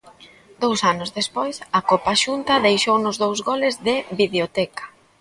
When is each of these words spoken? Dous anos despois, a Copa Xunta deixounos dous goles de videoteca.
Dous 0.63 0.79
anos 0.91 1.13
despois, 1.19 1.55
a 1.77 1.79
Copa 1.89 2.13
Xunta 2.23 2.63
deixounos 2.67 3.15
dous 3.23 3.39
goles 3.49 3.75
de 3.87 3.95
videoteca. 4.19 4.83